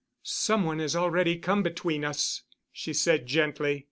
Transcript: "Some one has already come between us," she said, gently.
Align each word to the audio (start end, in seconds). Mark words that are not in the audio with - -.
"Some 0.23 0.63
one 0.63 0.79
has 0.79 0.95
already 0.95 1.37
come 1.37 1.61
between 1.61 2.03
us," 2.03 2.41
she 2.71 2.91
said, 2.91 3.27
gently. 3.27 3.79